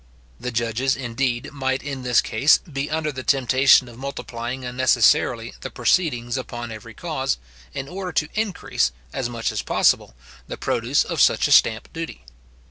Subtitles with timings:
[0.39, 5.69] The judges, indeed, might in this case, be under the temptation of multiplying unnecessarily the
[5.69, 7.37] proceedings upon every cause,
[7.71, 10.15] in order to increase, as much as possible,
[10.47, 12.23] the produce of such a stamp duty.